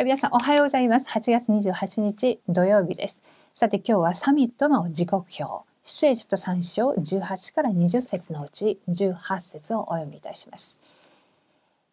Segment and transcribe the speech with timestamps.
[0.00, 1.10] はい、皆さんおはようございます。
[1.10, 3.20] 8月28日土曜日です。
[3.52, 10.80] さて今日はサミットの時刻表、出エジプト3章18から20節のうち18節をお読みいたします。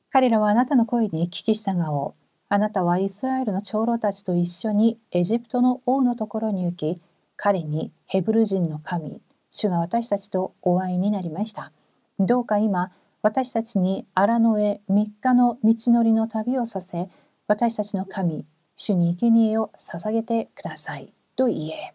[0.09, 2.13] 彼らはあなたの声に聞き従おう。
[2.47, 7.01] あなたはイスラエルの長老たちと一緒にエジプトの王のところに行き、
[7.35, 9.19] 彼にヘブル人の神、
[9.51, 11.73] 主が私たちとお会いになりました。
[12.19, 17.09] どうか今、私たちに荒野へ3日の道のりの旅をさせ、
[17.47, 18.45] 私たちの神、
[18.75, 21.13] 主に生贄を捧げてください。
[21.37, 21.93] と言え。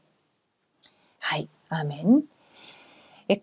[1.19, 2.23] はい、アーメン。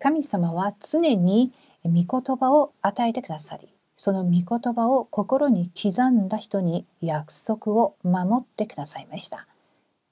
[0.00, 1.52] 神様は常に
[1.84, 9.46] 御言葉を与えてくださり、その御言葉を心に刻んだ人に約束を守ってくださいました。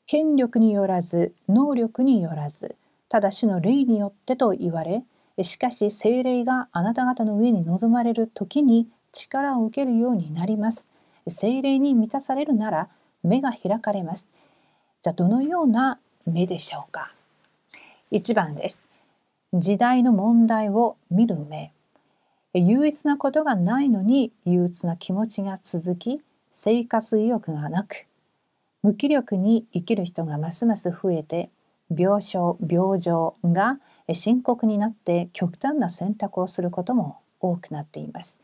[0.07, 2.77] 権力によらず、能力によらず、
[3.09, 5.03] ただ主の霊によってと言われ、
[5.43, 10.87] しかし精霊があなた方の上に臨まれる時に力を受けるようになります。
[11.31, 12.89] 精霊に満たされるなら
[13.23, 14.27] 目が開かれます。
[15.03, 17.13] じゃあどのような目でしょうか
[18.13, 18.87] ？1番です。
[19.55, 21.73] 時代の問題を見る目。
[22.55, 26.21] 憂鬱なことがないのに憂鬱な気持ちが続き
[26.51, 28.07] 生活意欲がなく
[28.83, 31.51] 無気力に生きる人がますます増えて
[31.95, 33.79] 病床病状が
[34.13, 38.39] 深刻になって極端な選択をすることも多くなっています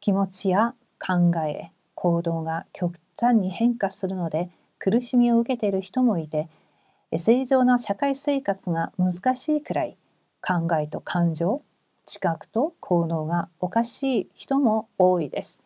[0.00, 4.48] 気持ちや考え行動が極端に変化するので
[4.78, 6.48] 苦しみを受けている人もいて
[7.14, 9.98] 正常な社会生活が難しいくらい
[10.40, 11.60] 考えと感情
[12.06, 15.60] 知覚と行動がおかしい人も多いです。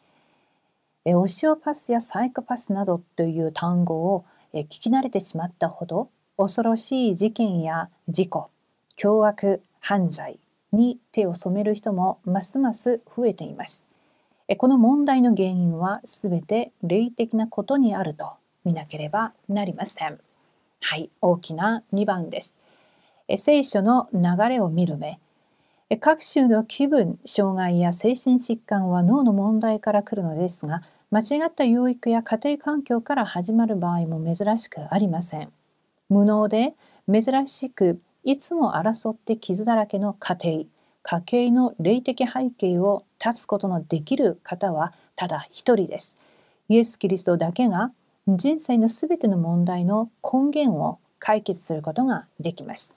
[1.07, 8.49] オシオパスやサイコパスなどという単語を聞き慣れてしまったほど恐ろしい事件や事故、
[8.97, 10.41] 凶悪、犯罪
[10.73, 13.84] に手を染める人もますます増えています。
[14.59, 18.33] この問題の原因はすべて霊的なことにあると
[18.65, 20.19] 見なければなりません。
[20.81, 22.55] はい、大きな2番です。
[23.37, 25.19] 聖書の流れを見る目、
[26.01, 35.53] 各種の気分障害や精神疾患は脳の問題から来るのですが間違った養育や家庭環境から始まる場合も珍しくありません
[36.09, 36.75] 無能で
[37.11, 40.65] 珍しくいつも争って傷だらけの家庭
[41.03, 46.15] 家計の霊的背景を断つことのできる方はただ一人です
[46.69, 47.91] イエス・キリストだけが
[48.29, 52.95] 人生のすべての問題の根源を解決することができます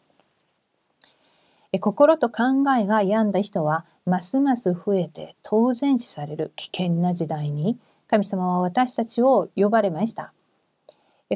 [1.80, 2.44] 心と考
[2.78, 7.78] えが病んだ人はますます増えて当然視される危険な時代に
[8.10, 10.34] 神様は私たちを呼ばれました。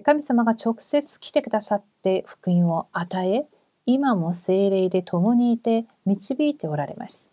[0.03, 3.45] 神様が直接来てくださって福音を与え
[3.85, 7.30] 今も精霊で共にいて導いておられます。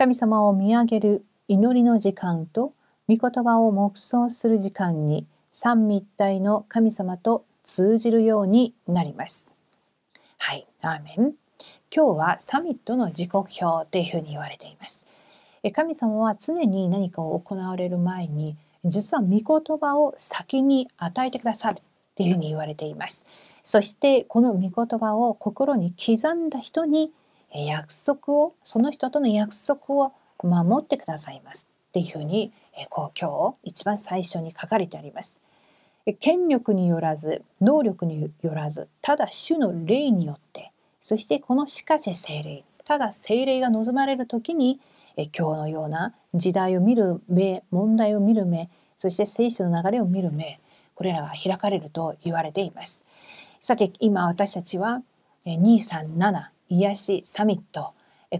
[0.00, 2.72] 神様を見上げる祈りの時間と
[3.06, 9.50] 御言葉を黙想する時間に三位一体の神様と通じるようになります。
[10.38, 11.34] はい、アーメン。
[11.94, 15.04] 今日はサミットの時刻表というふうに言われています。
[15.74, 18.56] 神様は常に何かを行われる前に
[18.86, 21.82] 実は御言葉を先に与えてくださる
[22.16, 23.26] というふうに言われています。
[23.62, 27.12] そしてこの御言葉を心に刻んだ人に
[27.52, 30.12] 約束をその人との約束を
[30.42, 32.52] 守ってくださいますっていうふうに
[32.88, 35.40] こう今日一番最初に書かれてあります。
[36.20, 44.80] 権力によらず能力によらずただ主の霊によってそしてこのしかし精霊ただ精霊が望まれる時に
[45.16, 50.60] え今日のような時代を見る目問題を見る目そして聖書の流れを見る目
[50.94, 53.04] これらが開かれると言われています。
[53.60, 55.02] さて今私たちは
[55.46, 57.94] 237癒しサミット。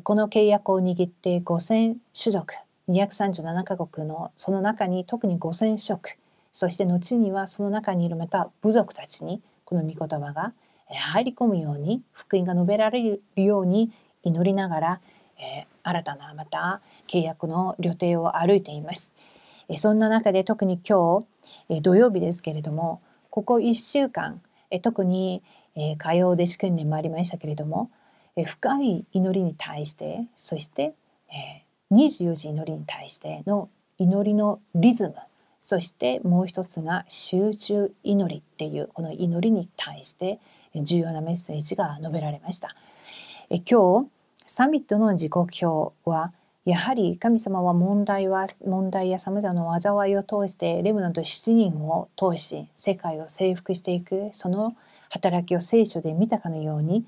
[0.04, 2.54] この契約を握って5000種族。
[2.88, 6.16] 237カ国のその中に特に5000食
[6.52, 10.52] そして後にはその中にいるまた部族たちにこの御言葉が
[10.88, 13.92] 入り込むように福音が述べられるように
[14.22, 15.00] 祈りながら、
[15.38, 19.12] え、新たなまた契約の旅程を歩いています。
[19.68, 21.24] えそんな中で特に今
[21.68, 23.00] 日、え土曜日ですけれども
[23.30, 24.40] ここ1週間、
[24.70, 25.42] え特に、
[25.76, 27.90] え火曜弟子訓練もありましたけれども、
[28.46, 30.94] 深い祈りに対してそして、
[31.92, 33.68] 24時祈りに対しての
[33.98, 35.14] 祈りのリズム
[35.60, 40.40] そしてもう一つが集中祈りっていうこの祈りに対して
[40.74, 42.74] 重要なメッセージが述べられました。
[43.50, 44.08] 今日
[44.46, 46.32] サミットの時刻表は
[46.64, 54.76] やはり神様は問題は問題やさまざまな災いを通してレムナント7人を通し世界を征服していくその
[55.08, 57.04] 働きを聖書で見たかのように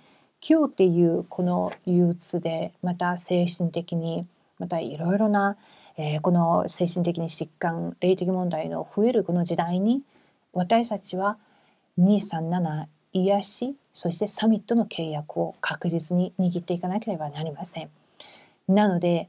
[0.47, 4.27] 今日っていうこの憂鬱でまた精神的に
[4.59, 5.57] またいろいろな
[5.97, 10.03] えー、この精神的に疾患霊的問題の増えるこの時代に
[10.53, 11.39] 私たちは
[11.99, 17.91] 237癒しそしてサミットの契約を確実に握っていかなければなりません。
[18.69, 19.29] なので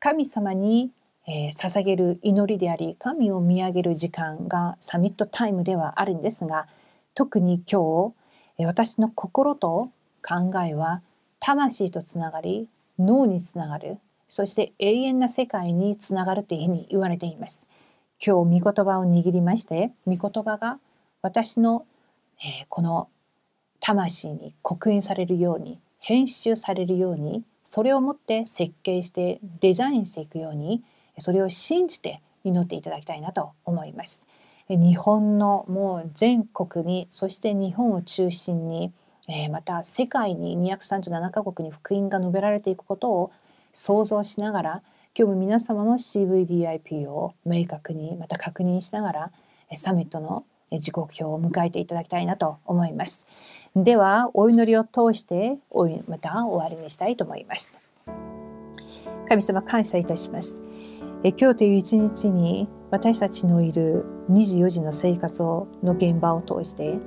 [0.00, 0.90] 神様に、
[1.26, 6.66] えー、捧げる祈りであり神を見上げる時間がサミットタイムではあるんですが
[7.14, 8.12] 特に今
[8.58, 9.90] 日私の心と
[10.22, 11.02] 考えは
[11.40, 13.98] 魂とつながり脳につながる
[14.28, 17.66] そして永遠な世界につながるというふうに言われています。
[18.24, 20.78] 今日御言葉を握りまして御言葉が
[21.22, 21.86] 私の、
[22.40, 23.08] えー、この
[23.80, 30.82] 魂に刻印されるように編集されるようにそれをもって設計してデザインしていくように
[31.18, 34.26] それを信じて祈っていただきたいなと思います。
[34.68, 38.92] 日本のもう全国にそして日本を中心に
[39.50, 43.32] また世界に237カ国に福音が述べられていくことを
[43.72, 44.82] 想像しながら
[45.16, 49.32] 今日も皆様の CVDIP を明確にまた確認しながら
[49.76, 50.44] サミットの
[50.78, 53.26] 時刻表を迎えていただきたいなと思います。
[53.76, 55.58] ではお祈りを通して
[56.08, 57.80] また終わりにしたいと思います。
[59.28, 60.60] 神様感謝いたします。
[61.24, 66.98] え今日という一日に私たちのいる24時の生活をの現場を通して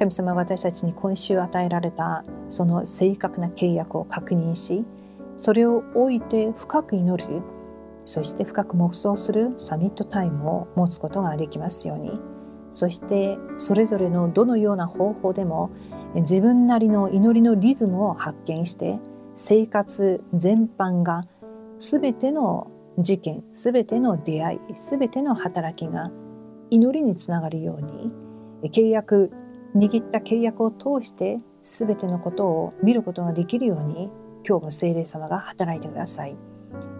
[0.00, 4.82] 神様が私たちに今週与えられたその正確な契約を確認し
[5.36, 7.42] それを置いて深く祈る
[8.06, 12.18] そして深く黙想するサミットタイムを持つことができますように。
[12.72, 15.70] そしてそれぞれのどのような方法でも
[16.14, 19.00] 自分なりの祈りのリズムを発見して
[19.34, 21.24] 生活全般が
[21.78, 26.12] 全ての事件全ての出会い全ての働きが
[26.70, 28.12] 祈りにつながるように
[28.70, 29.32] 契約
[29.74, 34.10] 握った契約を通して全てのことを見ることができるように
[34.46, 36.36] 今日も聖霊様が働いてください。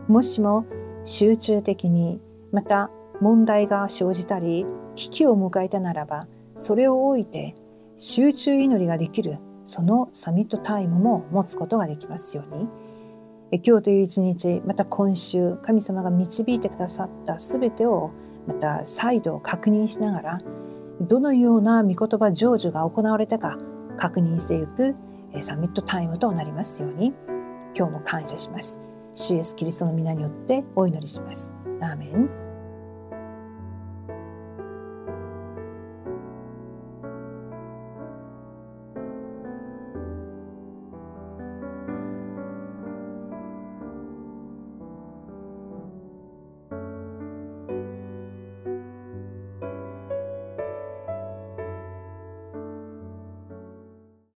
[0.08, 0.66] もしも
[1.04, 2.20] 集中的に
[2.52, 2.90] また
[3.20, 7.54] 問題が生じたり危機を迎えたならばそれを置いて
[7.96, 12.68] 集中祈りができるそのサミットタイムも持つことができますように
[13.64, 18.10] 今日という一日また今週神様が導いてくださった全てを
[18.46, 20.40] また再度確認しながら
[21.00, 23.58] どのような御言葉成就が行われたか
[23.96, 24.94] 確認していく
[25.40, 27.12] サミットタイムとなりますように
[27.76, 28.80] 今日も感謝します。
[29.12, 31.52] 主イエスキリストの皆によってお祈りします。
[31.80, 32.49] アーメン